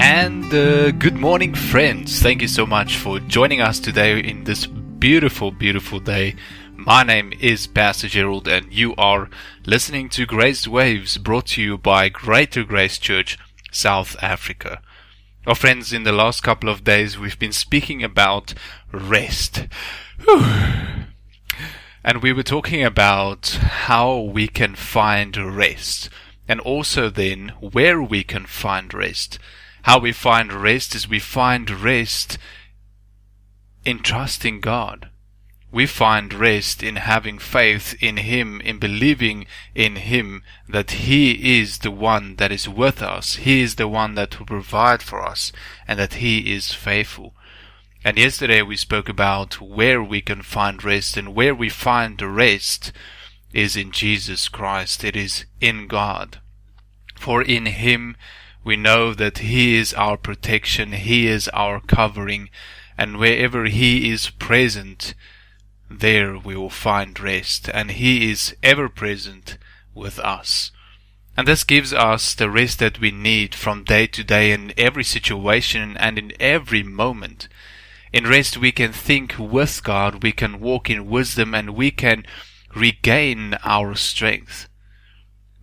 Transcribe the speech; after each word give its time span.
And 0.00 0.54
uh, 0.54 0.92
good 0.92 1.16
morning, 1.16 1.54
friends. 1.54 2.22
Thank 2.22 2.40
you 2.40 2.46
so 2.46 2.64
much 2.64 2.96
for 2.96 3.18
joining 3.18 3.60
us 3.60 3.80
today 3.80 4.20
in 4.20 4.44
this 4.44 4.64
beautiful, 4.64 5.50
beautiful 5.50 5.98
day. 5.98 6.36
My 6.76 7.02
name 7.02 7.32
is 7.40 7.66
Pastor 7.66 8.06
Gerald, 8.06 8.46
and 8.46 8.72
you 8.72 8.94
are 8.94 9.28
listening 9.66 10.08
to 10.10 10.24
Grace 10.24 10.68
Waves 10.68 11.18
brought 11.18 11.46
to 11.46 11.62
you 11.62 11.76
by 11.76 12.10
Greater 12.10 12.62
Grace 12.62 12.96
Church, 12.96 13.36
South 13.72 14.14
Africa. 14.22 14.80
Our 15.48 15.56
friends, 15.56 15.92
in 15.92 16.04
the 16.04 16.12
last 16.12 16.44
couple 16.44 16.68
of 16.68 16.84
days, 16.84 17.18
we've 17.18 17.38
been 17.38 17.52
speaking 17.52 18.04
about 18.04 18.54
rest. 18.92 19.66
Whew. 20.24 20.44
And 22.04 22.22
we 22.22 22.32
were 22.32 22.44
talking 22.44 22.84
about 22.84 23.48
how 23.48 24.20
we 24.20 24.46
can 24.46 24.76
find 24.76 25.36
rest, 25.36 26.08
and 26.46 26.60
also 26.60 27.10
then 27.10 27.48
where 27.58 28.00
we 28.00 28.22
can 28.22 28.46
find 28.46 28.94
rest. 28.94 29.40
How 29.88 29.98
we 29.98 30.12
find 30.12 30.52
rest 30.52 30.94
is 30.94 31.08
we 31.08 31.18
find 31.18 31.70
rest 31.70 32.36
in 33.86 34.00
trusting 34.00 34.60
God. 34.60 35.08
We 35.72 35.86
find 35.86 36.34
rest 36.34 36.82
in 36.82 36.96
having 36.96 37.38
faith 37.38 37.94
in 37.98 38.18
Him, 38.18 38.60
in 38.60 38.78
believing 38.78 39.46
in 39.74 39.96
Him 39.96 40.42
that 40.68 40.90
He 40.90 41.58
is 41.58 41.78
the 41.78 41.90
one 41.90 42.36
that 42.36 42.52
is 42.52 42.68
with 42.68 43.00
us. 43.00 43.36
He 43.36 43.62
is 43.62 43.76
the 43.76 43.88
one 43.88 44.14
that 44.14 44.38
will 44.38 44.44
provide 44.44 45.02
for 45.02 45.22
us 45.26 45.52
and 45.86 45.98
that 45.98 46.20
He 46.20 46.52
is 46.54 46.74
faithful. 46.74 47.34
And 48.04 48.18
yesterday 48.18 48.60
we 48.60 48.76
spoke 48.76 49.08
about 49.08 49.58
where 49.58 50.02
we 50.02 50.20
can 50.20 50.42
find 50.42 50.84
rest 50.84 51.16
and 51.16 51.34
where 51.34 51.54
we 51.54 51.70
find 51.70 52.20
rest 52.20 52.92
is 53.54 53.74
in 53.74 53.92
Jesus 53.92 54.50
Christ. 54.50 55.02
It 55.02 55.16
is 55.16 55.46
in 55.62 55.86
God. 55.86 56.42
For 57.16 57.40
in 57.40 57.64
Him 57.64 58.18
we 58.64 58.76
know 58.76 59.14
that 59.14 59.38
He 59.38 59.76
is 59.76 59.94
our 59.94 60.16
protection, 60.16 60.92
He 60.92 61.26
is 61.26 61.48
our 61.48 61.80
covering, 61.80 62.50
and 62.96 63.18
wherever 63.18 63.64
He 63.64 64.10
is 64.10 64.30
present, 64.30 65.14
there 65.90 66.36
we 66.36 66.56
will 66.56 66.70
find 66.70 67.18
rest, 67.18 67.70
and 67.72 67.92
He 67.92 68.30
is 68.30 68.54
ever 68.62 68.88
present 68.88 69.58
with 69.94 70.18
us. 70.18 70.70
And 71.36 71.46
this 71.46 71.64
gives 71.64 71.92
us 71.92 72.34
the 72.34 72.50
rest 72.50 72.80
that 72.80 73.00
we 73.00 73.10
need 73.10 73.54
from 73.54 73.84
day 73.84 74.06
to 74.08 74.24
day 74.24 74.50
in 74.50 74.72
every 74.76 75.04
situation 75.04 75.96
and 75.96 76.18
in 76.18 76.32
every 76.40 76.82
moment. 76.82 77.48
In 78.12 78.26
rest 78.26 78.56
we 78.56 78.72
can 78.72 78.92
think 78.92 79.36
with 79.38 79.84
God, 79.84 80.22
we 80.22 80.32
can 80.32 80.60
walk 80.60 80.90
in 80.90 81.08
wisdom, 81.08 81.54
and 81.54 81.70
we 81.70 81.90
can 81.90 82.24
regain 82.74 83.54
our 83.64 83.94
strength. 83.94 84.67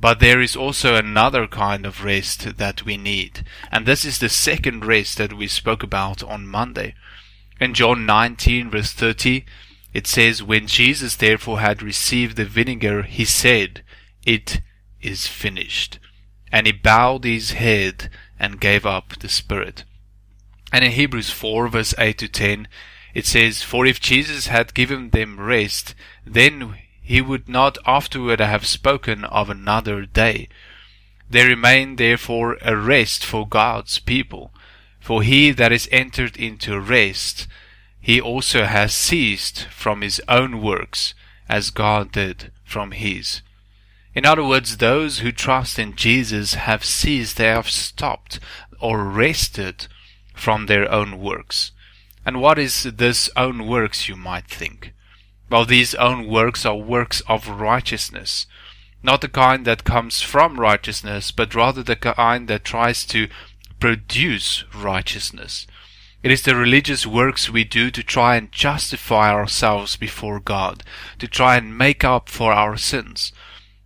But 0.00 0.18
there 0.18 0.40
is 0.40 0.56
also 0.56 0.94
another 0.94 1.46
kind 1.46 1.84
of 1.84 2.02
rest 2.02 2.56
that 2.56 2.84
we 2.86 2.96
need. 2.96 3.44
And 3.70 3.84
this 3.84 4.06
is 4.06 4.18
the 4.18 4.30
second 4.30 4.86
rest 4.86 5.18
that 5.18 5.34
we 5.34 5.46
spoke 5.46 5.82
about 5.82 6.22
on 6.22 6.46
Monday. 6.46 6.94
In 7.60 7.74
John 7.74 8.06
19 8.06 8.70
verse 8.70 8.92
30, 8.92 9.44
it 9.92 10.06
says, 10.06 10.42
When 10.42 10.66
Jesus 10.66 11.16
therefore 11.16 11.60
had 11.60 11.82
received 11.82 12.36
the 12.36 12.46
vinegar, 12.46 13.02
he 13.02 13.26
said, 13.26 13.82
It 14.24 14.62
is 15.02 15.26
finished. 15.26 15.98
And 16.50 16.66
he 16.66 16.72
bowed 16.72 17.24
his 17.24 17.52
head 17.52 18.08
and 18.38 18.60
gave 18.60 18.86
up 18.86 19.18
the 19.18 19.28
spirit. 19.28 19.84
And 20.72 20.82
in 20.82 20.92
Hebrews 20.92 21.28
4 21.30 21.68
verse 21.68 21.94
8 21.98 22.16
to 22.18 22.28
10, 22.28 22.68
it 23.12 23.26
says, 23.26 23.62
For 23.62 23.84
if 23.84 24.00
Jesus 24.00 24.46
had 24.46 24.72
given 24.72 25.10
them 25.10 25.38
rest, 25.38 25.94
then 26.24 26.76
he 27.00 27.20
would 27.20 27.48
not 27.48 27.78
afterward 27.86 28.40
have 28.40 28.66
spoken 28.66 29.24
of 29.24 29.50
another 29.50 30.06
day. 30.06 30.48
There 31.28 31.48
remained 31.48 31.98
therefore 31.98 32.58
a 32.62 32.76
rest 32.76 33.24
for 33.24 33.46
God's 33.46 33.98
people. 33.98 34.52
For 35.00 35.22
he 35.22 35.50
that 35.52 35.72
is 35.72 35.88
entered 35.90 36.36
into 36.36 36.78
rest, 36.78 37.46
he 38.00 38.20
also 38.20 38.64
has 38.64 38.92
ceased 38.92 39.66
from 39.70 40.02
his 40.02 40.20
own 40.28 40.60
works, 40.60 41.14
as 41.48 41.70
God 41.70 42.12
did 42.12 42.52
from 42.64 42.92
his. 42.92 43.42
In 44.14 44.26
other 44.26 44.44
words, 44.44 44.76
those 44.76 45.20
who 45.20 45.32
trust 45.32 45.78
in 45.78 45.96
Jesus 45.96 46.54
have 46.54 46.84
ceased, 46.84 47.36
they 47.36 47.46
have 47.46 47.70
stopped 47.70 48.40
or 48.80 49.04
rested 49.04 49.86
from 50.34 50.66
their 50.66 50.90
own 50.90 51.20
works. 51.20 51.72
And 52.24 52.40
what 52.40 52.58
is 52.58 52.82
this 52.82 53.30
own 53.36 53.66
works, 53.66 54.08
you 54.08 54.16
might 54.16 54.46
think? 54.46 54.92
Well, 55.50 55.64
these 55.64 55.96
own 55.96 56.28
works 56.28 56.64
are 56.64 56.76
works 56.76 57.22
of 57.22 57.48
righteousness. 57.48 58.46
Not 59.02 59.20
the 59.20 59.28
kind 59.28 59.66
that 59.66 59.82
comes 59.82 60.22
from 60.22 60.60
righteousness, 60.60 61.32
but 61.32 61.56
rather 61.56 61.82
the 61.82 61.96
kind 61.96 62.46
that 62.48 62.64
tries 62.64 63.04
to 63.06 63.28
produce 63.80 64.64
righteousness. 64.72 65.66
It 66.22 66.30
is 66.30 66.42
the 66.42 66.54
religious 66.54 67.04
works 67.04 67.50
we 67.50 67.64
do 67.64 67.90
to 67.90 68.02
try 68.02 68.36
and 68.36 68.52
justify 68.52 69.30
ourselves 69.30 69.96
before 69.96 70.38
God, 70.38 70.84
to 71.18 71.26
try 71.26 71.56
and 71.56 71.76
make 71.76 72.04
up 72.04 72.28
for 72.28 72.52
our 72.52 72.76
sins. 72.76 73.32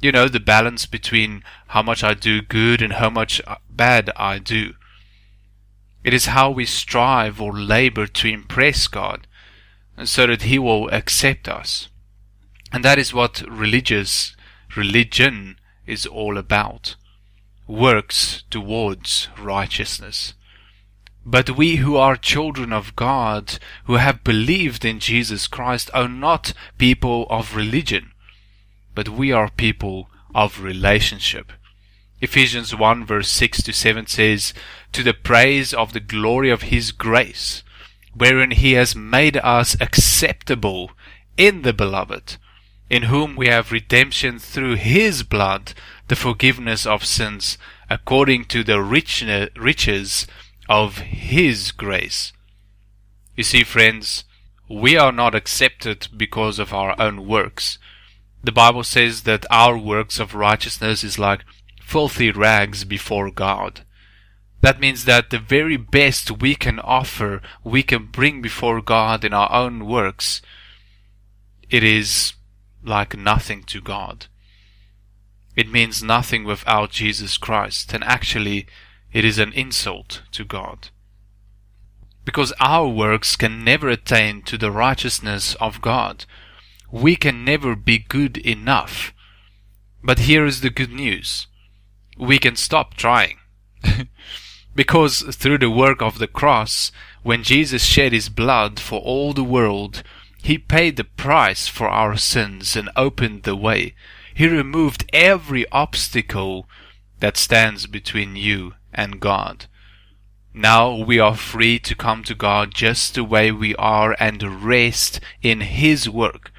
You 0.00 0.12
know, 0.12 0.28
the 0.28 0.38
balance 0.38 0.86
between 0.86 1.42
how 1.68 1.82
much 1.82 2.04
I 2.04 2.14
do 2.14 2.40
good 2.40 2.82
and 2.82 2.92
how 2.92 3.10
much 3.10 3.40
bad 3.68 4.10
I 4.14 4.38
do. 4.38 4.74
It 6.04 6.14
is 6.14 6.26
how 6.26 6.50
we 6.50 6.66
strive 6.66 7.40
or 7.40 7.52
labor 7.52 8.06
to 8.06 8.28
impress 8.28 8.86
God 8.86 9.26
so 10.06 10.26
that 10.26 10.42
he 10.42 10.58
will 10.58 10.88
accept 10.90 11.48
us. 11.48 11.88
And 12.72 12.84
that 12.84 12.98
is 12.98 13.14
what 13.14 13.42
religious 13.48 14.36
religion 14.76 15.58
is 15.86 16.06
all 16.06 16.36
about. 16.36 16.96
Works 17.66 18.44
towards 18.50 19.28
righteousness. 19.38 20.34
But 21.24 21.56
we 21.56 21.76
who 21.76 21.96
are 21.96 22.16
children 22.16 22.72
of 22.72 22.96
God, 22.96 23.58
who 23.84 23.94
have 23.96 24.24
believed 24.24 24.84
in 24.84 25.00
Jesus 25.00 25.46
Christ, 25.46 25.90
are 25.92 26.08
not 26.08 26.54
people 26.78 27.26
of 27.28 27.56
religion, 27.56 28.12
but 28.94 29.08
we 29.08 29.32
are 29.32 29.50
people 29.50 30.08
of 30.34 30.62
relationship. 30.62 31.52
Ephesians 32.20 32.74
1 32.74 33.04
verse 33.04 33.30
6 33.30 33.62
to 33.62 33.72
7 33.72 34.06
says, 34.06 34.54
To 34.92 35.02
the 35.02 35.14
praise 35.14 35.74
of 35.74 35.92
the 35.92 36.00
glory 36.00 36.50
of 36.50 36.62
His 36.62 36.92
grace, 36.92 37.62
wherein 38.18 38.50
he 38.50 38.72
has 38.72 38.96
made 38.96 39.36
us 39.38 39.76
acceptable 39.80 40.90
in 41.36 41.62
the 41.62 41.72
beloved, 41.72 42.36
in 42.90 43.04
whom 43.04 43.36
we 43.36 43.46
have 43.46 43.72
redemption 43.72 44.38
through 44.38 44.74
his 44.74 45.22
blood, 45.22 45.72
the 46.08 46.16
forgiveness 46.16 46.84
of 46.84 47.04
sins, 47.04 47.56
according 47.88 48.44
to 48.44 48.64
the 48.64 48.82
riches 48.82 50.26
of 50.68 50.98
his 50.98 51.70
grace. 51.70 52.32
You 53.36 53.44
see, 53.44 53.62
friends, 53.62 54.24
we 54.68 54.96
are 54.96 55.12
not 55.12 55.34
accepted 55.34 56.08
because 56.16 56.58
of 56.58 56.74
our 56.74 57.00
own 57.00 57.26
works. 57.26 57.78
The 58.42 58.52
Bible 58.52 58.84
says 58.84 59.22
that 59.22 59.46
our 59.50 59.78
works 59.78 60.18
of 60.18 60.34
righteousness 60.34 61.04
is 61.04 61.18
like 61.18 61.44
filthy 61.80 62.30
rags 62.30 62.84
before 62.84 63.30
God. 63.30 63.84
That 64.60 64.80
means 64.80 65.04
that 65.04 65.30
the 65.30 65.38
very 65.38 65.76
best 65.76 66.42
we 66.42 66.54
can 66.54 66.80
offer, 66.80 67.40
we 67.62 67.82
can 67.82 68.06
bring 68.06 68.42
before 68.42 68.82
God 68.82 69.24
in 69.24 69.32
our 69.32 69.52
own 69.52 69.86
works, 69.86 70.42
it 71.70 71.84
is 71.84 72.32
like 72.82 73.16
nothing 73.16 73.62
to 73.64 73.80
God. 73.80 74.26
It 75.54 75.70
means 75.70 76.02
nothing 76.02 76.44
without 76.44 76.90
Jesus 76.90 77.36
Christ, 77.36 77.92
and 77.92 78.02
actually, 78.04 78.66
it 79.12 79.24
is 79.24 79.38
an 79.38 79.52
insult 79.52 80.22
to 80.32 80.44
God. 80.44 80.88
Because 82.24 82.52
our 82.60 82.88
works 82.88 83.36
can 83.36 83.64
never 83.64 83.88
attain 83.88 84.42
to 84.42 84.58
the 84.58 84.70
righteousness 84.70 85.54
of 85.56 85.80
God. 85.80 86.26
We 86.90 87.16
can 87.16 87.44
never 87.44 87.74
be 87.74 87.98
good 87.98 88.36
enough. 88.38 89.12
But 90.02 90.20
here 90.20 90.46
is 90.46 90.60
the 90.60 90.70
good 90.70 90.92
news. 90.92 91.46
We 92.16 92.38
can 92.38 92.56
stop 92.56 92.94
trying. 92.94 93.38
Because 94.74 95.22
through 95.34 95.58
the 95.58 95.70
work 95.70 96.02
of 96.02 96.18
the 96.18 96.28
cross, 96.28 96.92
when 97.22 97.42
Jesus 97.42 97.84
shed 97.84 98.12
his 98.12 98.28
blood 98.28 98.78
for 98.78 99.00
all 99.00 99.32
the 99.32 99.44
world, 99.44 100.02
he 100.42 100.56
paid 100.56 100.96
the 100.96 101.04
price 101.04 101.68
for 101.68 101.88
our 101.88 102.16
sins 102.16 102.76
and 102.76 102.90
opened 102.96 103.42
the 103.42 103.56
way. 103.56 103.94
He 104.34 104.46
removed 104.46 105.04
every 105.12 105.68
obstacle 105.70 106.68
that 107.20 107.36
stands 107.36 107.86
between 107.86 108.36
you 108.36 108.74
and 108.94 109.20
God. 109.20 109.66
Now 110.54 110.94
we 110.94 111.18
are 111.18 111.36
free 111.36 111.78
to 111.80 111.94
come 111.94 112.22
to 112.24 112.34
God 112.34 112.74
just 112.74 113.14
the 113.14 113.24
way 113.24 113.52
we 113.52 113.74
are 113.76 114.16
and 114.18 114.64
rest 114.64 115.20
in 115.42 115.60
His 115.60 116.08
work. 116.08 116.52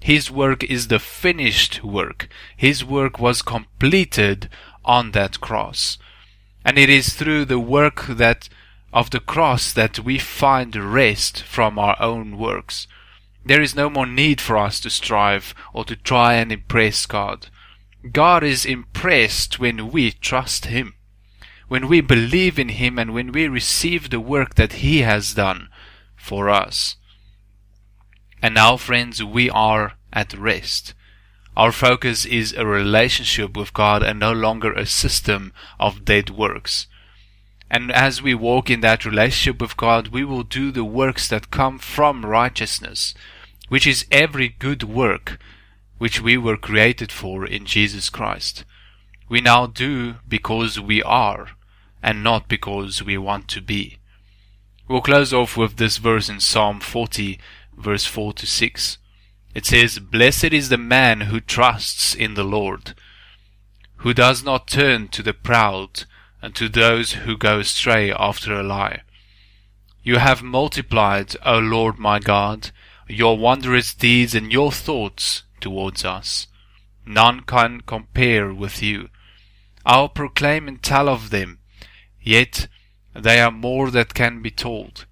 His 0.00 0.30
work 0.30 0.64
is 0.64 0.88
the 0.88 0.98
finished 0.98 1.82
work. 1.82 2.28
His 2.56 2.84
work 2.84 3.18
was 3.18 3.42
completed 3.42 4.48
on 4.84 5.12
that 5.12 5.40
cross. 5.40 5.98
And 6.68 6.76
it 6.76 6.90
is 6.90 7.14
through 7.14 7.46
the 7.46 7.58
work 7.58 8.04
that 8.08 8.50
of 8.92 9.08
the 9.08 9.20
cross 9.20 9.72
that 9.72 10.00
we 10.00 10.18
find 10.18 10.76
rest 10.76 11.42
from 11.42 11.78
our 11.78 11.96
own 11.98 12.36
works. 12.36 12.86
There 13.42 13.62
is 13.62 13.74
no 13.74 13.88
more 13.88 14.04
need 14.04 14.38
for 14.38 14.58
us 14.58 14.78
to 14.80 14.90
strive 14.90 15.54
or 15.72 15.86
to 15.86 15.96
try 15.96 16.34
and 16.34 16.52
impress 16.52 17.06
God. 17.06 17.46
God 18.12 18.44
is 18.44 18.66
impressed 18.66 19.58
when 19.58 19.90
we 19.90 20.12
trust 20.12 20.66
Him. 20.66 20.92
when 21.68 21.88
we 21.88 22.02
believe 22.02 22.58
in 22.58 22.68
Him 22.68 22.98
and 22.98 23.14
when 23.14 23.32
we 23.32 23.48
receive 23.48 24.10
the 24.10 24.20
work 24.20 24.56
that 24.56 24.74
He 24.84 25.00
has 25.00 25.32
done 25.32 25.70
for 26.16 26.50
us. 26.50 26.96
And 28.42 28.52
now, 28.52 28.76
friends, 28.76 29.24
we 29.24 29.48
are 29.48 29.94
at 30.12 30.34
rest. 30.34 30.92
Our 31.58 31.72
focus 31.72 32.24
is 32.24 32.52
a 32.52 32.64
relationship 32.64 33.56
with 33.56 33.74
God 33.74 34.00
and 34.04 34.20
no 34.20 34.30
longer 34.30 34.72
a 34.72 34.86
system 34.86 35.52
of 35.80 36.04
dead 36.04 36.30
works. 36.30 36.86
And 37.68 37.90
as 37.90 38.22
we 38.22 38.32
walk 38.32 38.70
in 38.70 38.80
that 38.82 39.04
relationship 39.04 39.60
with 39.60 39.76
God, 39.76 40.08
we 40.08 40.22
will 40.22 40.44
do 40.44 40.70
the 40.70 40.84
works 40.84 41.26
that 41.30 41.50
come 41.50 41.80
from 41.80 42.24
righteousness, 42.24 43.12
which 43.68 43.88
is 43.88 44.06
every 44.12 44.50
good 44.50 44.84
work 44.84 45.40
which 45.98 46.22
we 46.22 46.38
were 46.38 46.56
created 46.56 47.10
for 47.10 47.44
in 47.44 47.66
Jesus 47.66 48.08
Christ. 48.08 48.64
We 49.28 49.40
now 49.40 49.66
do 49.66 50.14
because 50.28 50.78
we 50.78 51.02
are, 51.02 51.48
and 52.00 52.22
not 52.22 52.46
because 52.46 53.02
we 53.02 53.18
want 53.18 53.48
to 53.48 53.60
be. 53.60 53.98
We'll 54.86 55.00
close 55.00 55.32
off 55.32 55.56
with 55.56 55.76
this 55.76 55.96
verse 55.96 56.28
in 56.28 56.38
Psalm 56.38 56.78
40, 56.78 57.40
verse 57.76 58.04
4 58.04 58.32
to 58.34 58.46
6. 58.46 58.98
It 59.58 59.66
says, 59.66 59.98
Blessed 59.98 60.52
is 60.52 60.68
the 60.68 60.78
man 60.78 61.22
who 61.22 61.40
trusts 61.40 62.14
in 62.14 62.34
the 62.34 62.44
Lord, 62.44 62.94
who 63.96 64.14
does 64.14 64.44
not 64.44 64.68
turn 64.68 65.08
to 65.08 65.20
the 65.20 65.34
proud, 65.34 66.04
and 66.40 66.54
to 66.54 66.68
those 66.68 67.14
who 67.14 67.36
go 67.36 67.58
astray 67.58 68.12
after 68.12 68.54
a 68.54 68.62
lie. 68.62 69.00
You 70.00 70.18
have 70.18 70.44
multiplied, 70.44 71.34
O 71.44 71.58
Lord 71.58 71.98
my 71.98 72.20
God, 72.20 72.70
your 73.08 73.36
wondrous 73.36 73.94
deeds 73.94 74.32
and 74.32 74.52
your 74.52 74.70
thoughts 74.70 75.42
towards 75.58 76.04
us. 76.04 76.46
None 77.04 77.40
can 77.40 77.80
compare 77.80 78.54
with 78.54 78.80
you. 78.80 79.08
I'll 79.84 80.08
proclaim 80.08 80.68
and 80.68 80.80
tell 80.80 81.08
of 81.08 81.30
them, 81.30 81.58
yet 82.22 82.68
they 83.12 83.40
are 83.40 83.50
more 83.50 83.90
that 83.90 84.14
can 84.14 84.40
be 84.40 84.52
told. 84.52 85.04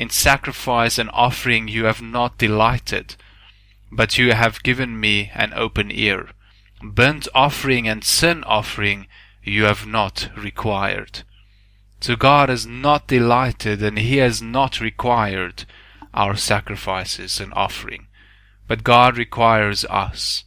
In 0.00 0.10
sacrifice 0.10 0.98
and 0.98 1.10
offering 1.12 1.68
you 1.68 1.84
have 1.84 2.02
not 2.02 2.38
delighted, 2.38 3.14
but 3.90 4.18
you 4.18 4.32
have 4.32 4.62
given 4.62 4.98
me 4.98 5.30
an 5.34 5.52
open 5.54 5.90
ear. 5.90 6.30
Burnt 6.82 7.28
offering 7.34 7.88
and 7.88 8.04
sin 8.04 8.44
offering 8.44 9.06
you 9.42 9.64
have 9.64 9.86
not 9.86 10.30
required. 10.36 11.22
So 12.00 12.16
God 12.16 12.48
has 12.48 12.66
not 12.66 13.06
delighted 13.06 13.82
and 13.82 13.98
He 13.98 14.18
has 14.18 14.42
not 14.42 14.80
required 14.80 15.64
our 16.12 16.36
sacrifices 16.36 17.40
and 17.40 17.52
offering. 17.54 18.08
But 18.66 18.84
God 18.84 19.16
requires 19.16 19.84
us. 19.86 20.44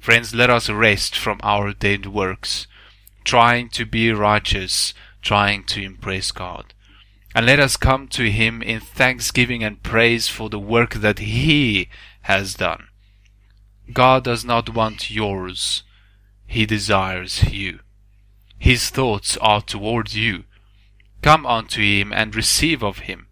Friends, 0.00 0.34
let 0.34 0.50
us 0.50 0.68
rest 0.68 1.16
from 1.16 1.38
our 1.42 1.72
dead 1.72 2.06
works, 2.06 2.66
trying 3.24 3.68
to 3.70 3.86
be 3.86 4.12
righteous, 4.12 4.94
trying 5.20 5.64
to 5.64 5.82
impress 5.82 6.32
God. 6.32 6.74
And 7.34 7.46
let 7.46 7.60
us 7.60 7.76
come 7.76 8.08
to 8.08 8.30
Him 8.30 8.62
in 8.62 8.80
thanksgiving 8.80 9.64
and 9.64 9.82
praise 9.82 10.28
for 10.28 10.48
the 10.50 10.58
work 10.58 10.94
that 10.94 11.18
He 11.18 11.88
has 12.22 12.54
done. 12.54 12.88
God 13.92 14.24
does 14.24 14.44
not 14.44 14.74
want 14.74 15.10
yours, 15.10 15.82
He 16.46 16.66
desires 16.66 17.44
you. 17.52 17.80
His 18.62 18.90
thoughts 18.90 19.36
are 19.38 19.60
toward 19.60 20.14
you. 20.14 20.44
Come 21.20 21.44
unto 21.46 21.82
him 21.82 22.12
and 22.12 22.32
receive 22.32 22.82
of 22.82 23.00
him. 23.00 23.26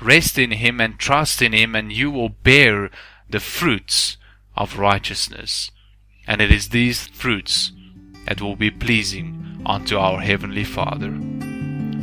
Rest 0.00 0.38
in 0.38 0.52
him 0.52 0.80
and 0.80 0.98
trust 0.98 1.42
in 1.42 1.52
him, 1.52 1.74
and 1.74 1.92
you 1.92 2.10
will 2.10 2.30
bear 2.30 2.90
the 3.28 3.40
fruits 3.40 4.16
of 4.56 4.78
righteousness. 4.78 5.70
And 6.26 6.40
it 6.40 6.50
is 6.50 6.70
these 6.70 7.06
fruits 7.08 7.72
that 8.26 8.40
will 8.40 8.56
be 8.56 8.70
pleasing 8.70 9.62
unto 9.66 9.98
our 9.98 10.20
Heavenly 10.20 10.64
Father. 10.64 11.31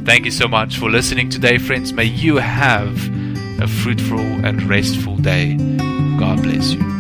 Thank 0.09 0.25
you 0.25 0.31
so 0.31 0.47
much 0.47 0.79
for 0.79 0.89
listening 0.89 1.29
today, 1.29 1.59
friends. 1.59 1.94
May 1.94 2.06
you 2.06 2.38
have 2.38 2.97
a 3.61 3.67
fruitful 3.67 4.17
and 4.17 4.63
restful 4.63 5.17
day. 5.17 5.56
God 6.17 6.41
bless 6.41 6.71
you. 6.71 6.98